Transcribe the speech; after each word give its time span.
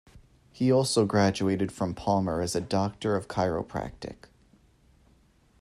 He 0.51 0.71
also 0.71 1.05
graduated 1.05 1.71
from 1.71 1.93
Palmer 1.93 2.41
as 2.41 2.55
a 2.55 2.59
Doctor 2.61 3.15
of 3.15 3.27
Chiropractic. 3.27 4.23